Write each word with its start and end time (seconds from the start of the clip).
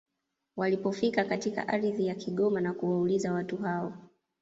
Walipofika 0.57 1.23
katika 1.23 1.67
ardhi 1.67 2.07
ya 2.07 2.15
Kigoma 2.15 2.61
na 2.61 2.73
kuwauliza 2.73 3.33
watu 3.33 3.57
hao 3.57 3.93